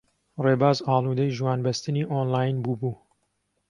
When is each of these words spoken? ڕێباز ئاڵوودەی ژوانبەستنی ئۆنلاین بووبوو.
ڕێباز 0.43 0.77
ئاڵوودەی 0.87 1.35
ژوانبەستنی 1.37 2.09
ئۆنلاین 2.11 2.55
بووبوو. 2.63 2.93